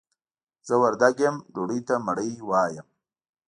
[0.67, 2.87] زه وردګ يم ډوډۍ ته مړۍ وايم.